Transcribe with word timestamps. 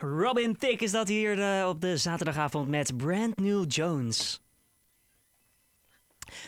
Robin 0.00 0.56
Thicke 0.56 0.84
is 0.84 0.90
dat 0.90 1.08
hier 1.08 1.38
uh, 1.38 1.68
op 1.68 1.80
de 1.80 1.96
zaterdagavond 1.96 2.68
met 2.68 2.96
Brand 2.96 3.36
New 3.36 3.64
Jones. 3.68 4.42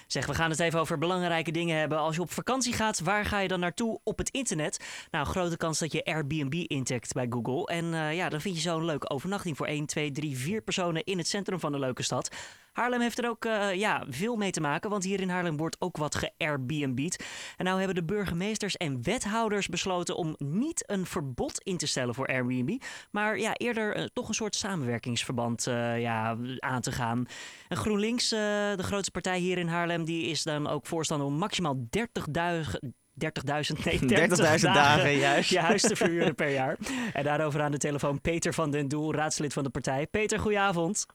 Zeg, 0.06 0.26
we 0.26 0.34
gaan 0.34 0.50
het 0.50 0.61
even 0.61 0.80
over 0.80 0.98
belangrijke 0.98 1.50
dingen 1.50 1.78
hebben. 1.78 1.98
Als 1.98 2.14
je 2.14 2.21
op 2.21 2.30
vakantie 2.30 2.72
gaat, 2.72 3.00
waar 3.00 3.24
ga 3.24 3.38
je 3.38 3.48
dan 3.48 3.60
naartoe 3.60 4.00
op 4.04 4.18
het 4.18 4.30
internet? 4.30 5.06
Nou, 5.10 5.26
grote 5.26 5.56
kans 5.56 5.78
dat 5.78 5.92
je 5.92 6.04
Airbnb 6.04 6.55
intikt 6.55 7.12
bij 7.12 7.27
Google. 7.30 7.66
En 7.66 7.84
uh, 7.84 8.14
ja, 8.14 8.29
dan 8.29 8.41
vind 8.41 8.55
je 8.55 8.61
zo'n 8.61 8.84
leuke 8.84 9.09
overnachting 9.09 9.57
voor 9.57 9.67
1, 9.67 9.87
2, 9.87 10.11
3, 10.11 10.37
4 10.37 10.61
personen 10.62 11.05
in 11.05 11.19
het 11.19 11.29
centrum 11.29 11.61
van 11.61 11.73
de 11.73 11.79
leuke 11.79 12.03
stad. 12.03 12.30
Haarlem 12.73 13.00
heeft 13.00 13.18
er 13.18 13.29
ook 13.29 13.45
uh, 13.45 13.75
ja, 13.75 14.05
veel 14.09 14.36
mee 14.36 14.50
te 14.50 14.61
maken, 14.61 14.91
want 14.91 15.05
hier 15.05 15.21
in 15.21 15.29
Haarlem 15.29 15.57
wordt 15.57 15.77
ook 15.80 15.96
wat 15.96 16.14
ge-Airbnb'd. 16.14 17.25
En 17.57 17.64
nou 17.64 17.79
hebben 17.79 17.96
de 17.96 18.04
burgemeesters 18.04 18.77
en 18.77 19.03
wethouders 19.03 19.68
besloten 19.68 20.16
om 20.16 20.35
niet 20.39 20.91
een 20.91 21.07
verbod 21.07 21.61
in 21.62 21.77
te 21.77 21.86
stellen 21.86 22.14
voor 22.14 22.27
Airbnb, 22.27 22.82
maar 23.11 23.39
ja, 23.39 23.54
eerder 23.54 23.96
uh, 23.96 24.04
toch 24.13 24.29
een 24.29 24.35
soort 24.35 24.54
samenwerkingsverband 24.54 25.67
uh, 25.67 26.00
ja, 26.00 26.36
aan 26.58 26.80
te 26.80 26.93
gaan. 26.93 27.27
En 27.68 27.77
GroenLinks, 27.77 28.29
de 28.29 28.77
grootste 28.79 29.11
partij 29.11 29.39
hier 29.39 29.58
in 29.58 29.68
Haarlem, 29.68 30.05
die 30.05 30.27
is 30.27 30.43
dan 30.43 30.66
ook 30.66 30.86
voorstander 30.86 31.27
om 31.27 31.35
maximaal 31.35 31.77
30.000 31.77 32.91
30.000, 33.20 33.84
nee, 33.84 33.98
30.000 33.98 34.08
dagen, 34.36 34.72
dagen 34.72 35.16
juist. 35.16 35.50
je 35.50 35.58
huis 35.58 35.83
te 35.83 35.97
verhuren 35.97 36.34
per 36.34 36.50
jaar. 36.50 36.77
En 37.12 37.25
daarover 37.25 37.62
aan 37.62 37.70
de 37.70 37.78
telefoon 37.78 38.20
Peter 38.20 38.55
van 38.55 38.70
den 38.70 38.89
Doel, 38.89 39.14
raadslid 39.14 39.52
van 39.52 39.64
de 39.64 39.70
partij. 39.70 40.06
Peter, 40.06 40.39
goedenavond. 40.39 41.06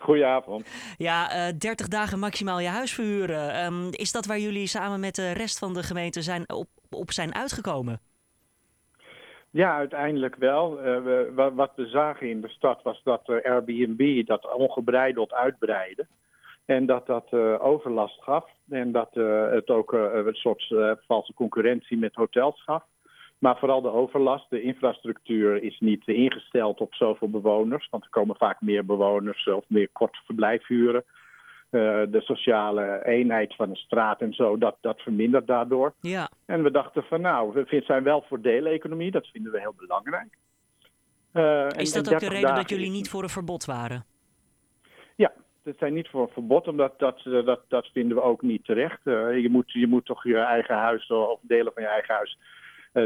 Goedenavond. 0.00 0.66
Ja, 0.96 1.48
uh, 1.48 1.58
30 1.58 1.88
dagen 1.88 2.18
maximaal 2.18 2.60
je 2.60 2.68
huis 2.68 2.94
verhuren. 2.94 3.64
Um, 3.64 3.88
is 3.90 4.12
dat 4.12 4.26
waar 4.26 4.38
jullie 4.38 4.66
samen 4.66 5.00
met 5.00 5.14
de 5.14 5.32
rest 5.32 5.58
van 5.58 5.74
de 5.74 5.82
gemeente 5.82 6.22
zijn 6.22 6.52
op, 6.52 6.68
op 6.90 7.10
zijn 7.10 7.34
uitgekomen? 7.34 8.00
Ja, 9.50 9.76
uiteindelijk 9.76 10.36
wel. 10.36 10.78
Uh, 10.78 10.84
we, 10.84 11.50
wat 11.54 11.72
we 11.76 11.86
zagen 11.86 12.30
in 12.30 12.40
de 12.40 12.48
stad 12.48 12.82
was 12.82 13.00
dat 13.04 13.28
uh, 13.28 13.44
Airbnb 13.44 14.26
dat 14.26 14.52
ongebreideld 14.54 15.32
uitbreidde. 15.32 16.06
En 16.64 16.86
dat 16.86 17.06
dat 17.06 17.26
uh, 17.30 17.64
overlast 17.64 18.22
gaf. 18.22 18.44
En 18.68 18.92
dat 18.92 19.14
het 19.50 19.70
ook 19.70 19.92
een 19.92 20.34
soort 20.34 20.74
valse 21.06 21.34
concurrentie 21.34 21.98
met 21.98 22.14
hotels 22.14 22.62
gaf. 22.62 22.82
Maar 23.40 23.58
vooral 23.58 23.80
de 23.80 23.92
overlast, 23.92 24.50
de 24.50 24.62
infrastructuur 24.62 25.62
is 25.62 25.78
niet 25.78 26.06
ingesteld 26.06 26.80
op 26.80 26.94
zoveel 26.94 27.30
bewoners. 27.30 27.88
Want 27.90 28.04
er 28.04 28.10
komen 28.10 28.36
vaak 28.36 28.60
meer 28.60 28.84
bewoners 28.84 29.46
of 29.46 29.64
meer 29.68 29.88
korte 29.92 30.18
verblijfhuren. 30.24 31.04
Uh, 31.70 32.02
de 32.08 32.20
sociale 32.20 33.04
eenheid 33.04 33.54
van 33.54 33.70
een 33.70 33.76
straat 33.76 34.20
en 34.20 34.32
zo, 34.32 34.58
dat, 34.58 34.76
dat 34.80 35.00
vermindert 35.00 35.46
daardoor. 35.46 35.94
Ja. 36.00 36.30
En 36.44 36.62
we 36.62 36.70
dachten 36.70 37.02
van 37.02 37.20
nou, 37.20 37.52
we 37.52 37.82
zijn 37.86 38.02
wel 38.02 38.24
voor 38.28 38.40
deeleconomie, 38.40 39.10
dat 39.10 39.26
vinden 39.26 39.52
we 39.52 39.60
heel 39.60 39.74
belangrijk. 39.76 40.36
Uh, 41.32 41.68
is 41.76 41.92
dat 41.92 42.12
ook 42.12 42.20
de 42.20 42.28
reden 42.28 42.54
dat 42.54 42.70
jullie 42.70 42.90
niet 42.90 43.08
voor 43.08 43.22
een 43.22 43.28
verbod 43.28 43.64
waren? 43.64 44.04
Ja, 45.16 45.32
we 45.62 45.74
zijn 45.78 45.94
niet 45.94 46.08
voor 46.08 46.22
een 46.22 46.32
verbod, 46.32 46.68
omdat 46.68 46.98
dat, 46.98 47.20
dat, 47.22 47.60
dat 47.68 47.86
vinden 47.86 48.16
we 48.16 48.22
ook 48.22 48.42
niet 48.42 48.64
terecht. 48.64 49.00
Uh, 49.04 49.38
je, 49.42 49.48
moet, 49.50 49.72
je 49.72 49.86
moet 49.86 50.04
toch 50.04 50.24
je 50.24 50.38
eigen 50.38 50.76
huis 50.76 51.10
of 51.10 51.38
delen 51.42 51.72
van 51.72 51.82
je 51.82 51.88
eigen 51.88 52.14
huis 52.14 52.38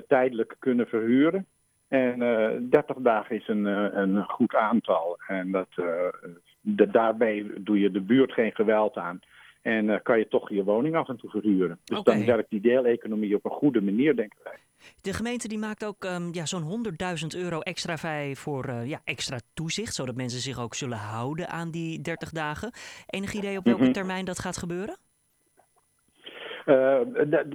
tijdelijk 0.06 0.56
kunnen 0.58 0.86
verhuren. 0.86 1.46
En 1.88 2.22
uh, 2.22 2.70
30 2.70 2.96
dagen 2.96 3.36
is 3.36 3.48
een, 3.48 3.66
uh, 3.66 3.86
een 3.92 4.24
goed 4.24 4.54
aantal. 4.54 5.18
En 5.26 5.50
dat, 5.50 5.68
de, 6.60 6.90
daarbij 6.90 7.46
doe 7.58 7.80
je 7.80 7.90
de 7.90 8.00
buurt 8.00 8.32
geen 8.32 8.52
geweld 8.52 8.96
aan. 8.96 9.20
En 9.62 10.02
kan 10.02 10.18
je 10.18 10.28
toch 10.28 10.50
je 10.50 10.64
woning 10.64 10.96
af 10.96 11.08
en 11.08 11.16
toe 11.16 11.30
verhuren. 11.30 11.78
Dus 11.84 11.98
okay. 11.98 12.16
dan 12.16 12.26
werkt 12.26 12.50
die 12.50 12.60
deeleconomie 12.60 13.34
op 13.34 13.44
een 13.44 13.50
goede 13.50 13.80
manier, 13.80 14.16
denken 14.16 14.38
wij. 14.44 14.56
De 15.00 15.12
gemeente 15.12 15.48
die 15.48 15.58
maakt 15.58 15.84
ook 15.84 16.04
um, 16.04 16.28
ja, 16.32 16.46
zo'n 16.46 16.84
100.000 17.32 17.40
euro 17.40 17.60
extra 17.60 17.96
vrij 17.96 18.36
voor 18.36 18.70
ja, 18.84 19.00
extra 19.04 19.38
toezicht. 19.54 19.94
Zodat 19.94 20.14
mensen 20.14 20.40
zich 20.40 20.60
ook 20.60 20.74
zullen 20.74 20.98
houden 20.98 21.48
aan 21.48 21.70
die 21.70 22.00
30 22.00 22.30
dagen. 22.30 22.72
Enig 23.06 23.32
idee 23.32 23.58
op 23.58 23.64
welke 23.64 23.78
mm 23.78 23.84
-hmm. 23.84 23.94
termijn 23.94 24.24
dat 24.24 24.38
gaat 24.38 24.56
gebeuren? 24.56 24.96
Uh, 26.66 27.00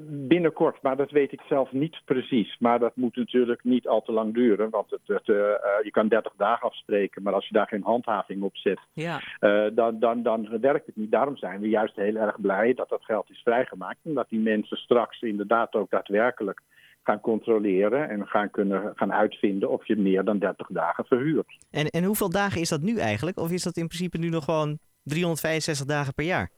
binnenkort, 0.08 0.82
maar 0.82 0.98
dat 0.98 1.12
weet 1.12 1.32
ik 1.32 1.42
zelf 1.48 1.72
niet 1.72 2.02
precies. 2.06 2.58
Maar 2.60 2.80
dat 2.80 2.96
moet 2.96 3.16
natuurlijk 3.16 3.64
niet 3.64 3.88
al 3.88 4.02
te 4.02 4.12
lang 4.12 4.34
duren. 4.34 4.70
Want 4.70 4.90
het, 4.90 5.00
het, 5.06 5.28
uh, 5.28 5.36
je 5.84 5.90
kan 5.92 6.08
30 6.08 6.34
dagen 6.38 6.68
afspreken, 6.68 7.24
maar 7.24 7.34
als 7.34 7.48
je 7.48 7.54
daar 7.54 7.68
geen 7.68 7.84
handhaving 7.84 8.44
op 8.44 8.58
zet, 8.58 8.80
ja. 8.94 9.22
uh, 9.40 9.66
dan, 9.74 10.00
dan, 10.00 10.24
dan 10.24 10.60
werkt 10.62 10.86
het 10.86 10.96
niet. 10.96 11.12
Daarom 11.12 11.38
zijn 11.38 11.60
we 11.60 11.70
juist 11.70 11.96
heel 11.96 12.16
erg 12.16 12.42
blij 12.42 12.74
dat 12.74 12.90
dat 12.90 13.04
geld 13.04 13.30
is 13.30 13.42
vrijgemaakt. 13.44 14.00
En 14.04 14.14
dat 14.14 14.30
die 14.30 14.40
mensen 14.40 14.78
straks 14.78 15.22
inderdaad 15.22 15.74
ook 15.74 15.90
daadwerkelijk 15.90 16.62
gaan 17.04 17.20
controleren 17.20 18.10
en 18.10 18.28
gaan 18.28 18.52
kunnen 18.52 18.92
gaan 18.96 19.14
uitvinden 19.14 19.70
of 19.70 19.88
je 19.88 19.96
meer 19.96 20.24
dan 20.24 20.40
30 20.40 20.68
dagen 20.68 21.06
verhuurt. 21.06 21.58
En, 21.72 21.86
en 21.86 22.04
hoeveel 22.04 22.30
dagen 22.30 22.62
is 22.62 22.70
dat 22.70 22.82
nu 22.82 22.98
eigenlijk? 22.98 23.40
Of 23.40 23.52
is 23.52 23.64
dat 23.64 23.78
in 23.78 23.88
principe 23.88 24.18
nu 24.18 24.30
nog 24.30 24.44
gewoon 24.44 24.80
365 25.04 25.86
dagen 25.86 26.14
per 26.14 26.26
jaar? 26.26 26.50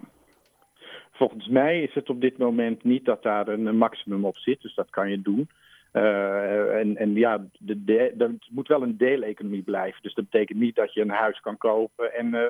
Volgens 1.22 1.48
mij 1.48 1.82
is 1.82 1.94
het 1.94 2.10
op 2.10 2.22
dit 2.22 2.38
moment 2.38 2.84
niet 2.84 3.06
dat 3.06 3.24
daar 3.24 3.48
een 3.48 3.78
maximum 3.78 4.26
op 4.26 4.38
zit, 4.38 4.62
dus 4.62 4.76
dat 4.76 4.90
kan 4.90 5.10
je 5.10 5.22
doen. 5.22 5.50
Uh, 5.94 6.80
en, 6.80 6.98
en 6.98 7.16
ja, 7.16 7.46
de, 7.60 7.84
de, 7.84 8.14
het 8.18 8.48
moet 8.50 8.68
wel 8.68 8.82
een 8.82 8.98
deeleconomie 8.98 9.62
blijven. 9.62 10.02
Dus 10.02 10.14
dat 10.14 10.30
betekent 10.30 10.60
niet 10.60 10.76
dat 10.76 10.94
je 10.94 11.02
een 11.02 11.10
huis 11.10 11.40
kan 11.40 11.58
kopen 11.58 12.14
en 12.14 12.26
uh, 12.26 12.42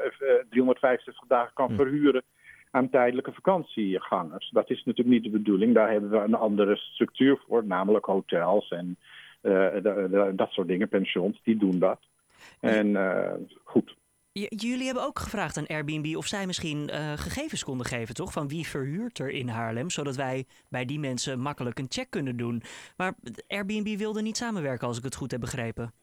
365 0.50 1.28
dagen 1.28 1.54
kan 1.54 1.70
hm. 1.70 1.76
verhuren 1.76 2.24
aan 2.72 2.90
tijdelijke 2.90 3.34
vakantiegangers. 3.34 4.50
Dat 4.50 4.70
is 4.70 4.84
natuurlijk 4.84 5.16
niet 5.16 5.24
de 5.24 5.40
bedoeling. 5.40 5.74
Daar 5.74 5.92
hebben 5.92 6.10
we 6.10 6.18
een 6.18 6.34
andere 6.34 6.76
structuur 6.76 7.42
voor, 7.48 7.66
namelijk 7.66 8.06
hotels 8.06 8.70
en 8.70 8.98
uh, 9.42 9.68
dat 10.34 10.52
soort 10.52 10.68
dingen, 10.68 10.90
pensions, 10.90 11.42
die 11.44 11.58
doen 11.58 11.80
dat. 11.80 12.00
En 12.60 12.98
goed. 13.64 13.96
Jullie 14.34 14.86
hebben 14.86 15.04
ook 15.04 15.20
gevraagd 15.20 15.58
aan 15.58 15.68
Airbnb 15.68 16.16
of 16.16 16.26
zij 16.26 16.46
misschien 16.46 16.90
uh, 16.90 17.12
gegevens 17.12 17.64
konden 17.64 17.86
geven, 17.86 18.16
toch? 18.16 18.32
Van 18.32 18.48
wie 18.48 18.68
verhuurt 18.68 19.20
er 19.20 19.30
in 19.30 19.48
Haarlem, 19.48 19.90
zodat 19.90 20.16
wij 20.16 20.46
bij 20.70 20.86
die 20.86 21.00
mensen 21.00 21.40
makkelijk 21.40 21.80
een 21.80 21.90
check 21.90 22.10
kunnen 22.10 22.38
doen. 22.38 22.62
Maar 22.98 23.14
Airbnb 23.48 23.98
wilde 23.98 24.22
niet 24.22 24.38
samenwerken, 24.38 24.88
als 24.88 24.98
ik 24.98 25.04
het 25.04 25.16
goed 25.16 25.32
heb 25.32 25.40
begrepen. 25.40 25.94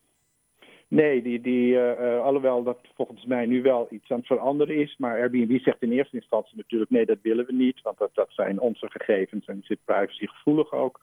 Nee, 0.89 1.23
die, 1.23 1.41
die, 1.41 1.73
uh, 1.73 2.21
alhoewel 2.21 2.63
dat 2.63 2.79
volgens 2.95 3.25
mij 3.25 3.47
nu 3.47 3.63
wel 3.63 3.87
iets 3.91 4.11
aan 4.11 4.19
het 4.19 4.27
veranderen 4.27 4.77
is. 4.77 4.97
Maar 4.99 5.21
Airbnb 5.21 5.61
zegt 5.61 5.83
in 5.83 5.93
eerste 5.93 6.17
instantie 6.17 6.57
natuurlijk 6.57 6.91
nee, 6.91 7.07
dat 7.07 7.19
willen 7.23 7.47
we 7.47 7.53
niet. 7.53 7.83
Want 7.83 7.99
dat, 7.99 8.11
dat 8.15 8.29
zijn 8.31 8.61
onze 8.61 8.91
gegevens 8.91 9.47
en 9.47 9.61
zit 9.63 9.79
privacygevoelig 9.85 10.73
ook. 10.73 11.01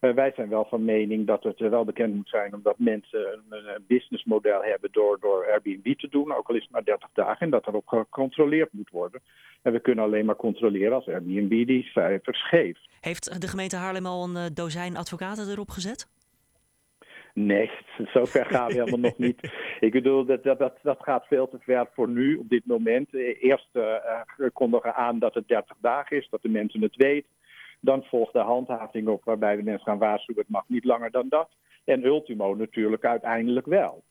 Uh, 0.00 0.14
wij 0.14 0.32
zijn 0.34 0.48
wel 0.48 0.64
van 0.64 0.84
mening 0.84 1.26
dat 1.26 1.42
het 1.42 1.58
wel 1.58 1.84
bekend 1.84 2.14
moet 2.14 2.28
zijn 2.28 2.54
omdat 2.54 2.78
mensen 2.78 3.42
een, 3.48 3.84
businessmodel 3.86 4.62
hebben 4.62 4.88
door, 4.92 5.20
door 5.20 5.46
Airbnb 5.50 5.98
te 5.98 6.08
doen, 6.08 6.34
ook 6.34 6.48
al 6.48 6.54
is 6.54 6.62
het 6.62 6.70
maar 6.70 6.84
30 6.84 7.08
dagen, 7.12 7.40
en 7.40 7.50
dat 7.50 7.66
erop 7.66 7.88
gecontroleerd 7.88 8.72
moet 8.72 8.90
worden. 8.90 9.20
En 9.62 9.72
we 9.72 9.80
kunnen 9.80 10.04
alleen 10.04 10.24
maar 10.24 10.36
controleren 10.36 10.92
als 10.92 11.08
Airbnb 11.08 11.66
die 11.66 11.82
cijfers 11.82 12.48
geeft. 12.48 12.88
Heeft 13.00 13.40
de 13.40 13.48
gemeente 13.48 13.76
Haarlem 13.76 14.06
al 14.06 14.24
een 14.24 14.36
uh, 14.36 14.44
dozijn 14.54 14.96
advocaten 14.96 15.50
erop 15.50 15.70
gezet? 15.70 16.08
Nee, 17.34 17.70
zover 18.14 18.46
gaan 18.46 18.66
we 18.66 18.72
helemaal 18.72 18.98
nog 18.98 19.18
niet. 19.18 19.40
Ik 19.80 19.92
bedoel, 19.92 20.24
dat, 20.24 20.42
dat, 20.42 20.58
dat, 20.58 20.78
dat 20.82 20.98
gaat 21.00 21.26
veel 21.26 21.48
te 21.48 21.58
ver 21.60 21.88
voor 21.92 22.08
nu, 22.08 22.36
op 22.36 22.48
dit 22.48 22.66
moment. 22.66 23.14
Eerst 23.14 23.68
uh, 23.72 23.94
kondigen 24.52 24.94
aan 24.94 25.18
dat 25.18 25.34
het 25.34 25.48
30 25.48 25.76
dagen 25.80 26.16
is, 26.16 26.28
dat 26.30 26.42
de 26.42 26.48
mensen 26.48 26.82
het 26.82 26.96
weten. 26.96 27.30
Dan 27.80 28.02
volgt 28.02 28.32
de 28.32 28.38
handhaving 28.38 29.08
op 29.08 29.24
waarbij 29.24 29.56
we 29.56 29.62
mensen 29.62 29.86
gaan 29.86 29.98
waarschuwen, 29.98 30.42
het 30.42 30.50
mag 30.50 30.64
niet 30.66 30.84
langer 30.84 31.10
dan 31.10 31.26
dat. 31.28 31.48
En 31.84 32.04
ultimo 32.04 32.54
natuurlijk 32.54 33.04
uiteindelijk 33.04 33.66
wel. 33.66 34.04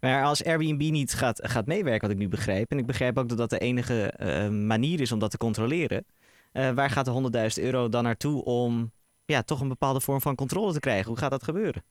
Maar 0.00 0.24
als 0.24 0.44
Airbnb 0.44 0.90
niet 0.90 1.12
gaat, 1.12 1.40
gaat 1.42 1.66
meewerken, 1.66 2.00
wat 2.00 2.10
ik 2.10 2.22
nu 2.22 2.28
begrijp, 2.28 2.70
en 2.70 2.78
ik 2.78 2.86
begrijp 2.86 3.18
ook 3.18 3.28
dat 3.28 3.38
dat 3.38 3.50
de 3.50 3.58
enige 3.58 4.14
uh, 4.18 4.48
manier 4.48 5.00
is 5.00 5.12
om 5.12 5.18
dat 5.18 5.30
te 5.30 5.36
controleren, 5.36 6.06
uh, 6.52 6.70
waar 6.70 6.90
gaat 6.90 7.04
de 7.04 7.56
100.000 7.58 7.64
euro 7.64 7.88
dan 7.88 8.02
naartoe 8.02 8.44
om 8.44 8.92
ja, 9.24 9.42
toch 9.42 9.60
een 9.60 9.68
bepaalde 9.68 10.00
vorm 10.00 10.20
van 10.20 10.34
controle 10.34 10.72
te 10.72 10.80
krijgen? 10.80 11.06
Hoe 11.06 11.18
gaat 11.18 11.30
dat 11.30 11.42
gebeuren? 11.42 11.84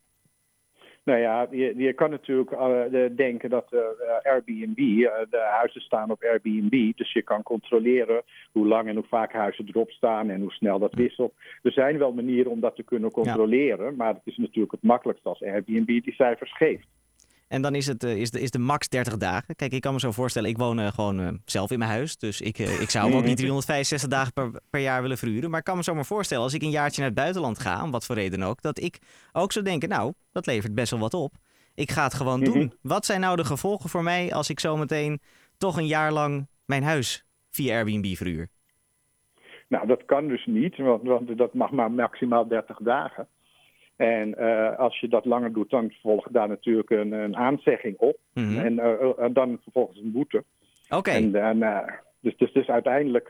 Nou 1.03 1.19
ja, 1.19 1.47
je, 1.51 1.73
je 1.77 1.93
kan 1.93 2.09
natuurlijk 2.09 2.51
uh, 2.51 3.05
denken 3.15 3.49
dat 3.49 3.73
uh, 3.73 3.79
Airbnb, 4.23 4.79
uh, 4.79 5.11
de 5.29 5.47
huizen 5.51 5.81
staan 5.81 6.11
op 6.11 6.23
Airbnb, 6.23 6.91
dus 6.95 7.13
je 7.13 7.21
kan 7.21 7.43
controleren 7.43 8.21
hoe 8.51 8.67
lang 8.67 8.87
en 8.87 8.95
hoe 8.95 9.07
vaak 9.07 9.33
huizen 9.33 9.65
erop 9.67 9.91
staan 9.91 10.29
en 10.29 10.41
hoe 10.41 10.51
snel 10.51 10.79
dat 10.79 10.93
wisselt. 10.93 11.33
Er 11.61 11.71
zijn 11.71 11.97
wel 11.97 12.13
manieren 12.13 12.51
om 12.51 12.59
dat 12.59 12.75
te 12.75 12.83
kunnen 12.83 13.11
controleren, 13.11 13.85
ja. 13.85 13.95
maar 13.97 14.13
het 14.13 14.25
is 14.25 14.37
natuurlijk 14.37 14.71
het 14.71 14.83
makkelijkst 14.83 15.25
als 15.25 15.43
Airbnb 15.43 15.85
die 15.85 16.13
cijfers 16.13 16.55
geeft. 16.55 16.87
En 17.53 17.61
dan 17.61 17.75
is, 17.75 17.87
het, 17.87 18.03
is, 18.03 18.31
de, 18.31 18.41
is 18.41 18.51
de 18.51 18.59
max 18.59 18.89
30 18.89 19.17
dagen. 19.17 19.55
Kijk, 19.55 19.71
ik 19.71 19.81
kan 19.81 19.93
me 19.93 19.99
zo 19.99 20.11
voorstellen, 20.11 20.49
ik 20.49 20.57
woon 20.57 20.79
uh, 20.79 20.87
gewoon 20.87 21.19
uh, 21.19 21.27
zelf 21.45 21.71
in 21.71 21.79
mijn 21.79 21.91
huis. 21.91 22.17
Dus 22.17 22.41
ik, 22.41 22.57
ik 22.57 22.89
zou 22.89 23.13
ook 23.13 23.23
niet 23.23 23.37
365 23.43 24.09
dagen 24.09 24.33
per, 24.33 24.51
per 24.69 24.79
jaar 24.79 25.01
willen 25.01 25.17
verhuren. 25.17 25.49
Maar 25.49 25.59
ik 25.59 25.65
kan 25.65 25.77
me 25.77 25.83
zo 25.83 25.93
maar 25.93 26.05
voorstellen, 26.05 26.43
als 26.43 26.53
ik 26.53 26.61
een 26.61 26.69
jaartje 26.69 26.99
naar 27.01 27.09
het 27.09 27.19
buitenland 27.19 27.59
ga, 27.59 27.83
om 27.83 27.91
wat 27.91 28.05
voor 28.05 28.15
reden 28.15 28.43
ook, 28.43 28.61
dat 28.61 28.79
ik 28.79 28.99
ook 29.31 29.51
zou 29.51 29.65
denken, 29.65 29.89
nou, 29.89 30.13
dat 30.31 30.45
levert 30.45 30.73
best 30.73 30.91
wel 30.91 30.99
wat 30.99 31.13
op. 31.13 31.33
Ik 31.75 31.91
ga 31.91 32.03
het 32.03 32.13
gewoon 32.13 32.43
doen. 32.43 32.73
Wat 32.81 33.05
zijn 33.05 33.19
nou 33.19 33.35
de 33.35 33.45
gevolgen 33.45 33.89
voor 33.89 34.03
mij 34.03 34.33
als 34.33 34.49
ik 34.49 34.59
zometeen 34.59 35.19
toch 35.57 35.77
een 35.77 35.87
jaar 35.87 36.11
lang 36.11 36.47
mijn 36.65 36.83
huis 36.83 37.25
via 37.49 37.75
Airbnb 37.75 38.15
verhuur? 38.15 38.47
Nou, 39.67 39.87
dat 39.87 40.05
kan 40.05 40.27
dus 40.27 40.45
niet, 40.45 40.77
want, 40.77 41.03
want 41.03 41.37
dat 41.37 41.53
mag 41.53 41.71
maar 41.71 41.91
maximaal 41.91 42.47
30 42.47 42.77
dagen. 42.77 43.27
En 43.95 44.37
eh, 44.37 44.79
als 44.79 44.99
je 44.99 45.07
dat 45.07 45.25
langer 45.25 45.53
doet, 45.53 45.69
dan 45.69 45.93
volgt 46.01 46.33
daar 46.33 46.47
natuurlijk 46.47 46.89
een, 46.89 47.11
een 47.11 47.35
aanzegging 47.35 47.97
op. 47.97 48.17
Mhm. 48.33 48.59
En 48.59 48.79
eh, 48.79 49.09
eh, 49.17 49.33
dan 49.33 49.59
vervolgens 49.63 49.99
een 49.99 50.11
boete. 50.11 50.43
Oké, 50.89 51.11
En, 51.11 51.35
en, 51.35 51.85
dus, 52.19 52.37
dus, 52.37 52.53
dus 52.53 52.67
uiteindelijk 52.67 53.27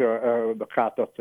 gaat, 0.68 0.96
dat, 0.96 1.12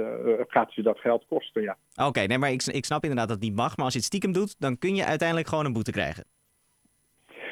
gaat 0.47 0.75
je 0.75 0.83
dat 0.83 0.99
geld 0.99 1.25
kosten, 1.29 1.63
ja. 1.63 1.77
oké. 2.07 2.21
Nee, 2.21 2.39
maar 2.39 2.51
ik, 2.51 2.63
ik 2.63 2.85
snap 2.85 3.03
inderdaad 3.03 3.29
dat 3.29 3.37
het 3.37 3.47
niet 3.47 3.57
mag. 3.57 3.77
Maar 3.77 3.85
als 3.85 3.95
je 3.95 3.99
het 3.99 4.09
stiekem 4.09 4.33
doet, 4.33 4.61
dan 4.61 4.79
kun 4.79 4.95
je 4.95 5.05
uiteindelijk 5.05 5.49
gewoon 5.49 5.65
een 5.65 5.73
boete 5.73 5.93
krijgen. 5.93 6.25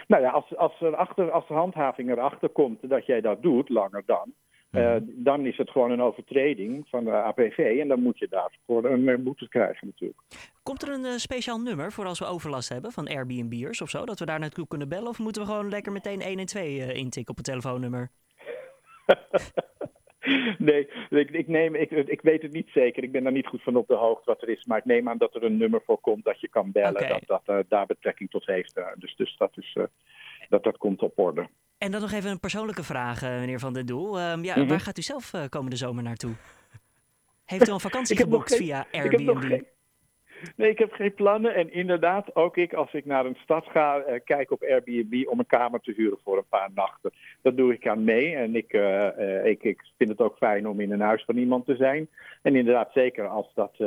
Nou 0.06 0.22
ja, 0.22 0.30
als, 0.30 0.56
als, 0.56 0.80
er 0.80 0.96
achter, 0.96 1.30
als 1.30 1.48
de 1.48 1.54
handhaving 1.54 2.10
erachter 2.10 2.48
komt 2.48 2.88
dat 2.88 3.06
jij 3.06 3.20
dat 3.20 3.42
doet, 3.42 3.68
langer 3.68 4.02
dan, 4.06 4.32
eh, 4.70 4.82
Mhm. 4.94 5.00
dan 5.06 5.46
is 5.46 5.56
het 5.56 5.70
gewoon 5.70 5.90
een 5.90 6.02
overtreding 6.02 6.88
van 6.88 7.04
de 7.04 7.10
APV 7.10 7.78
en 7.80 7.88
dan 7.88 8.02
moet 8.02 8.18
je 8.18 8.28
daarvoor 8.28 8.84
een 8.84 9.08
eh, 9.08 9.18
boete 9.18 9.48
krijgen 9.48 9.86
natuurlijk. 9.86 10.20
Komt 10.62 10.82
er 10.82 10.88
een 10.88 11.04
eh, 11.04 11.16
speciaal 11.16 11.58
nummer 11.58 11.92
voor 11.92 12.04
als 12.06 12.18
we 12.18 12.24
overlast 12.26 12.68
hebben 12.68 12.92
van 12.92 13.08
Airbnb'ers 13.08 13.80
of 13.82 13.90
zo? 13.90 14.04
Dat 14.04 14.18
we 14.18 14.24
daar 14.26 14.38
naartoe 14.38 14.66
kunnen 14.68 14.88
bellen? 14.88 15.08
Of 15.08 15.18
moeten 15.18 15.42
we 15.42 15.48
gewoon 15.48 15.68
lekker 15.68 15.92
meteen 15.92 16.20
1 16.20 16.38
en 16.38 16.46
2 16.46 16.80
eh, 16.82 16.94
intikken 16.96 17.30
op 17.30 17.36
het 17.36 17.44
telefoonnummer? 17.46 18.10
Nee, 20.58 20.88
ik, 21.10 21.30
ik, 21.30 21.48
neem, 21.48 21.74
ik, 21.74 21.90
ik 21.90 22.20
weet 22.20 22.42
het 22.42 22.52
niet 22.52 22.68
zeker. 22.68 23.02
Ik 23.02 23.12
ben 23.12 23.22
daar 23.22 23.32
niet 23.32 23.46
goed 23.46 23.62
van 23.62 23.76
op 23.76 23.88
de 23.88 23.94
hoogte 23.94 24.22
wat 24.24 24.42
er 24.42 24.48
is. 24.48 24.64
Maar 24.64 24.78
ik 24.78 24.84
neem 24.84 25.08
aan 25.08 25.18
dat 25.18 25.34
er 25.34 25.44
een 25.44 25.56
nummer 25.56 25.82
voor 25.84 26.00
komt 26.00 26.24
dat 26.24 26.40
je 26.40 26.48
kan 26.48 26.72
bellen. 26.72 27.08
Dat 27.08 27.22
dat 27.26 27.42
eh, 27.44 27.58
daar 27.68 27.86
betrekking 27.86 28.30
tot 28.30 28.46
heeft. 28.46 28.80
dus 28.96 29.16
dus 29.16 29.36
dat, 29.36 29.50
is, 29.54 29.72
eh, 29.74 29.84
dat, 30.48 30.62
dat 30.62 30.76
komt 30.76 31.02
op 31.02 31.18
orde. 31.18 31.48
En 31.80 31.90
dan 31.90 32.00
nog 32.00 32.12
even 32.12 32.30
een 32.30 32.40
persoonlijke 32.40 32.82
vraag, 32.82 33.22
eh, 33.22 33.28
meneer 33.38 33.58
Van 33.58 33.72
den 33.72 33.86
Doel. 33.86 34.18
Ehm, 34.18 34.44
ja, 34.44 34.56
Mhm. 34.58 34.68
Waar 34.68 34.80
gaat 34.80 34.98
u 34.98 35.02
zelf 35.02 35.32
eh, 35.32 35.44
komende 35.48 35.76
zomer 35.76 36.02
naartoe? 36.02 36.32
Heeft 37.44 37.68
u 37.68 37.72
een 37.72 37.80
vakantie 37.90 38.16
geboekt 38.16 38.48
geen- 38.48 38.58
via 38.58 38.86
Airbnb? 38.92 39.38
geen, 39.38 39.66
nee, 40.56 40.70
ik 40.70 40.78
heb 40.78 40.92
geen 40.92 41.14
plannen. 41.14 41.54
En 41.54 41.72
inderdaad, 41.72 42.36
ook 42.36 42.56
ik, 42.56 42.72
als 42.72 42.92
ik 42.92 43.04
naar 43.06 43.26
een 43.26 43.36
stad 43.42 43.66
ga, 43.66 43.98
eh, 43.98 44.20
kijk 44.24 44.50
op 44.50 44.62
Airbnb 44.62 45.26
om 45.28 45.38
een 45.38 45.46
kamer 45.46 45.80
te 45.80 45.92
huren 45.96 46.18
voor 46.24 46.36
een 46.36 46.48
paar 46.48 46.70
nachten. 46.74 47.12
Dat 47.42 47.56
doe 47.56 47.72
ik 47.72 47.86
aan 47.86 48.04
mee. 48.04 48.34
En 48.36 48.54
ik, 48.56 48.72
ik, 49.44 49.62
ik 49.62 49.82
vind 49.96 50.10
het 50.10 50.20
ook 50.20 50.36
fijn 50.36 50.68
om 50.68 50.80
in 50.80 50.92
een 50.92 51.00
huis 51.00 51.24
van 51.24 51.36
iemand 51.36 51.66
te 51.66 51.76
zijn. 51.76 52.08
En 52.42 52.56
inderdaad, 52.56 52.90
zeker 52.92 53.26
als 53.28 53.50
dat 53.54 53.80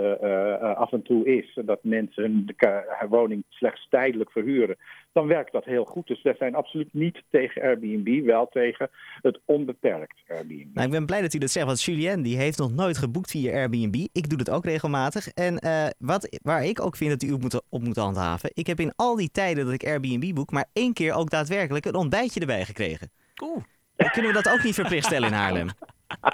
af 0.78 0.92
en 0.92 1.02
toe 1.02 1.26
is, 1.38 1.60
dat 1.66 1.84
mensen 1.84 2.24
hun 2.24 3.10
woning 3.10 3.44
slechts 3.50 3.88
tijdelijk 3.90 4.32
verhuren, 4.32 4.78
dan 5.14 5.28
werkt 5.28 5.52
dat 5.52 5.66
heel 5.66 5.86
goed. 5.86 6.08
Dus 6.08 6.22
wij 6.22 6.36
zijn 6.38 6.56
absoluut 6.56 6.94
niet 6.94 7.24
tegen 7.30 7.62
Airbnb, 7.62 8.26
wel 8.26 8.48
tegen 8.48 8.90
het 9.22 9.40
onbeperkt 9.46 10.22
Airbnb. 10.28 10.74
Nou, 10.74 10.86
ik 10.86 10.92
ben 10.92 11.06
blij 11.06 11.22
dat 11.22 11.34
u 11.34 11.38
dat 11.38 11.50
zegt, 11.50 11.66
want 11.66 11.84
Julien 11.84 12.22
die 12.22 12.38
heeft 12.38 12.58
nog 12.58 12.72
nooit 12.72 12.98
geboekt 12.98 13.32
via 13.32 13.54
Airbnb. 13.54 13.96
Ik 14.12 14.30
doe 14.30 14.38
dat 14.38 14.50
ook 14.50 14.66
regelmatig. 14.66 15.28
En 15.28 15.58
eh, 15.60 15.86
wat, 15.98 16.40
waar 16.44 16.66
ik 16.66 16.82
ook 16.82 16.96
vind 16.96 17.10
dat 17.10 17.30
u 17.30 17.32
op 17.34 17.42
moet, 17.42 17.62
op 17.70 17.84
moet 17.84 17.96
handhaven, 17.96 18.50
ik 18.54 18.68
heb 18.68 18.80
in 18.80 18.94
al 18.96 19.16
die 19.16 19.32
tijden 19.32 19.66
dat 19.66 19.74
ik 19.74 19.84
Airbnb 19.86 20.34
boek, 20.34 20.52
maar 20.52 20.66
één 20.74 20.94
keer 20.94 21.14
ook 21.14 21.30
daadwerkelijk 21.30 21.86
een 21.86 21.96
ontbijtje 21.96 22.40
erbij 22.40 22.66
gekregen. 22.66 23.12
Oeh, 23.44 23.64
Kunnen 24.12 24.34
we 24.34 24.42
dat 24.42 24.54
ook 24.54 24.64
niet 24.64 24.74
verplicht 24.74 25.06
stellen 25.06 25.28
in 25.30 25.36
Haarlem? 25.36 25.68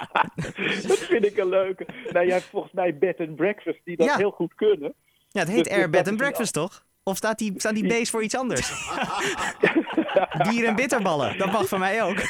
dat 0.88 0.98
vind 0.98 1.26
ik 1.26 1.36
een 1.36 1.48
leuke. 1.48 1.86
Nou, 2.12 2.26
jij 2.26 2.34
hebt 2.34 2.48
volgens 2.48 2.72
mij 2.72 2.98
bed 2.98 3.20
and 3.20 3.36
breakfast 3.36 3.80
die 3.84 3.96
dat 3.96 4.06
Ja. 4.06 4.16
heel 4.16 4.30
goed 4.30 4.54
kunnen. 4.54 4.94
Ja, 5.28 5.40
het 5.40 5.48
heet 5.48 5.56
Dus- 5.58 5.66
dus 5.66 5.72
Air 5.72 5.82
dat 5.82 5.90
Bed 5.90 6.08
and 6.08 6.16
Breakfast 6.16 6.52
toch? 6.52 6.84
Of 7.04 7.16
staat 7.16 7.38
die, 7.38 7.52
staan 7.56 7.74
die 7.74 7.86
B's 7.86 8.10
voor 8.10 8.22
iets 8.22 8.36
anders? 8.36 8.68
Bier 10.50 10.64
en 10.66 10.76
bitterballen, 10.76 11.38
dat 11.38 11.52
mag 11.52 11.68
van 11.68 11.78
mij 11.80 12.02
ook. 12.02 12.16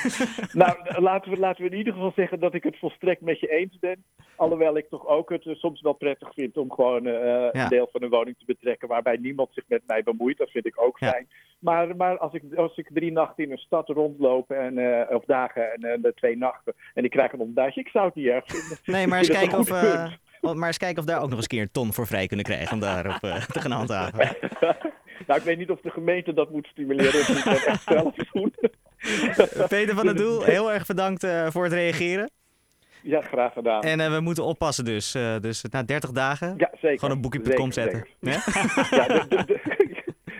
Nou, 0.52 1.00
laten 1.00 1.30
we, 1.30 1.38
laten 1.38 1.64
we 1.64 1.70
in 1.70 1.76
ieder 1.76 1.92
geval 1.92 2.12
zeggen 2.16 2.40
dat 2.40 2.54
ik 2.54 2.62
het 2.62 2.78
volstrekt 2.78 3.20
met 3.20 3.40
je 3.40 3.48
eens 3.48 3.78
ben. 3.78 4.04
Alhoewel 4.36 4.76
ik 4.76 4.88
toch 4.88 5.06
ook 5.06 5.30
het 5.30 5.46
eh, 5.46 5.54
soms 5.54 5.80
wel 5.80 5.92
prettig 5.92 6.34
vind 6.34 6.56
om 6.56 6.72
gewoon 6.72 7.06
eh, 7.06 7.12
Ja. 7.12 7.50
een 7.52 7.68
deel 7.68 7.88
van 7.92 8.02
een 8.02 8.08
woning 8.10 8.38
te 8.38 8.44
betrekken 8.44 8.88
waarbij 8.88 9.16
niemand 9.16 9.48
zich 9.52 9.64
met 9.68 9.82
mij 9.86 10.02
bemoeit. 10.02 10.38
Dat 10.38 10.50
vind 10.50 10.66
ik 10.66 10.80
ook 10.82 10.98
Ja. 10.98 11.10
fijn. 11.10 11.28
Maar, 11.58 11.96
maar 11.96 12.18
als, 12.18 12.32
ik, 12.32 12.42
als 12.56 12.76
ik 12.76 12.90
drie 12.92 13.12
nachten 13.12 13.44
in 13.44 13.50
een 13.52 13.58
stad 13.58 13.88
rondloop, 13.88 14.50
en, 14.50 14.78
eh, 14.78 15.16
of 15.16 15.24
dagen 15.24 15.72
en 15.72 15.82
eh, 15.84 16.02
de 16.02 16.14
twee 16.14 16.36
nachten, 16.36 16.74
en 16.94 17.04
ik 17.04 17.10
krijg 17.10 17.32
een 17.32 17.40
ontbijtje, 17.40 17.80
ik 17.80 17.88
zou 17.88 18.06
het 18.06 18.14
niet 18.14 18.26
erg 18.26 18.44
vinden. 18.46 18.78
Nee, 18.84 19.06
maar 19.06 19.18
eens, 19.18 19.28
kijken 19.28 19.58
of, 19.58 19.70
eh, 19.70 20.12
maar 20.40 20.66
eens 20.66 20.76
kijken 20.78 20.98
of 20.98 21.04
daar 21.04 21.16
ook 21.16 21.28
nog 21.28 21.32
eens 21.32 21.42
een 21.42 21.48
keer 21.48 21.62
een 21.62 21.70
ton 21.70 21.92
voor 21.92 22.06
vrij 22.06 22.26
kunnen 22.26 22.44
krijgen 22.46 22.72
om 22.72 22.80
daarop 22.80 23.22
eh, 23.22 23.42
te 23.44 23.60
gaan 23.60 23.70
handhaven. 23.70 24.18
nou, 25.26 25.38
ik 25.40 25.44
weet 25.44 25.58
niet 25.58 25.70
of 25.70 25.80
de 25.80 25.90
gemeente 25.90 26.32
dat 26.34 26.50
moet 26.50 26.66
stimuleren 26.66 27.34
moet 27.34 27.44
dat 27.44 27.64
echt 27.64 27.82
zelf 27.82 28.14
doen. 28.14 28.54
Peter 29.68 29.94
van 29.94 30.04
der 30.06 30.16
Doel, 30.16 30.42
heel 30.42 30.72
erg 30.72 30.86
bedankt 30.86 31.24
eh, 31.24 31.46
voor 31.50 31.64
het 31.64 31.72
reageren. 31.72 32.30
Ja, 33.02 33.20
graag 33.20 33.52
gedaan. 33.52 33.82
En 33.82 34.00
eh, 34.00 34.12
we 34.14 34.20
moeten 34.20 34.44
oppassen 34.44 34.84
dus. 34.84 35.14
Eh, 35.14 35.36
dus 35.40 35.64
na 35.70 35.82
30 35.82 36.10
dagen 36.10 36.54
ja, 36.56 36.70
zeker. 36.80 36.98
gewoon 36.98 37.14
een 37.14 37.20
boekje.com 37.20 37.72
zetten. 37.72 38.06
Ja? 38.20 38.30
ja, 38.90 39.06
de- 39.06 39.24
de- 39.28 39.44
de- 39.46 39.78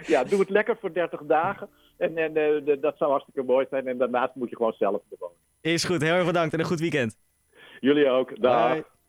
ja, 0.06 0.24
doe 0.24 0.40
het 0.40 0.50
lekker 0.50 0.76
voor 0.80 0.92
30 0.92 1.20
dagen. 1.22 1.68
En, 1.96 2.16
en 2.16 2.36
eh, 2.36 2.76
dat 2.80 2.96
zou 2.96 3.10
hartstikke 3.10 3.42
mooi 3.42 3.66
zijn. 3.70 3.86
En 3.86 3.98
daarnaast 3.98 4.34
moet 4.34 4.50
je 4.50 4.56
gewoon 4.56 4.72
zelf 4.78 5.00
bewonen. 5.08 5.36
Is 5.60 5.84
goed, 5.84 6.02
heel 6.02 6.14
erg 6.14 6.26
bedankt 6.26 6.52
en 6.52 6.60
een 6.60 6.66
goed 6.66 6.80
weekend. 6.80 7.16
Jullie 7.80 8.08
ook. 8.08 8.40
Dag. 8.40 8.72
Bye. 8.72 8.84